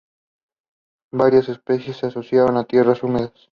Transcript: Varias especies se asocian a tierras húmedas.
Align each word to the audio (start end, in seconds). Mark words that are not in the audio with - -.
Varias 1.13 1.47
especies 1.47 1.97
se 1.97 2.07
asocian 2.07 2.57
a 2.57 2.63
tierras 2.63 3.03
húmedas. 3.03 3.49